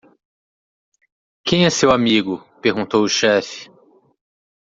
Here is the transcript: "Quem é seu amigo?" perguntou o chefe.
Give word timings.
"Quem 1.43 1.63
é 1.63 1.69
seu 1.69 1.91
amigo?" 1.91 2.43
perguntou 2.59 3.03
o 3.03 3.07
chefe. 3.07 3.69